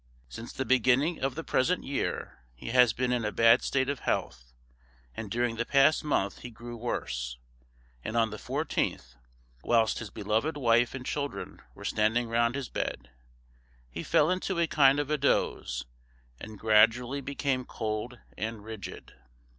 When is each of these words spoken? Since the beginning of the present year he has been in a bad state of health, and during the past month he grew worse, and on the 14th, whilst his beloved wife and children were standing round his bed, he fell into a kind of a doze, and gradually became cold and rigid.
Since 0.29 0.51
the 0.53 0.65
beginning 0.65 1.19
of 1.21 1.35
the 1.35 1.43
present 1.43 1.83
year 1.83 2.39
he 2.55 2.69
has 2.69 2.91
been 2.91 3.11
in 3.11 3.23
a 3.23 3.31
bad 3.31 3.61
state 3.61 3.87
of 3.87 3.99
health, 3.99 4.51
and 5.15 5.29
during 5.29 5.57
the 5.57 5.63
past 5.65 6.03
month 6.03 6.39
he 6.39 6.49
grew 6.49 6.75
worse, 6.75 7.37
and 8.03 8.17
on 8.17 8.31
the 8.31 8.37
14th, 8.37 9.13
whilst 9.63 9.99
his 9.99 10.09
beloved 10.09 10.57
wife 10.57 10.95
and 10.95 11.05
children 11.05 11.61
were 11.75 11.85
standing 11.85 12.29
round 12.29 12.55
his 12.55 12.67
bed, 12.67 13.11
he 13.91 14.01
fell 14.01 14.31
into 14.31 14.57
a 14.57 14.65
kind 14.65 14.99
of 14.99 15.11
a 15.11 15.19
doze, 15.19 15.85
and 16.39 16.57
gradually 16.57 17.21
became 17.21 17.63
cold 17.63 18.17
and 18.35 18.63
rigid. 18.63 19.13